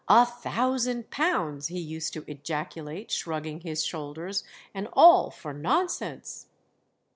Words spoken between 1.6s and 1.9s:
he